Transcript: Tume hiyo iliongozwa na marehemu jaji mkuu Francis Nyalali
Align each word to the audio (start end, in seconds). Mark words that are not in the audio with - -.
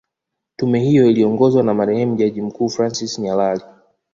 Tume 0.55 0.79
hiyo 0.79 1.07
iliongozwa 1.09 1.63
na 1.63 1.73
marehemu 1.73 2.15
jaji 2.15 2.41
mkuu 2.41 2.69
Francis 2.69 3.19
Nyalali 3.19 3.63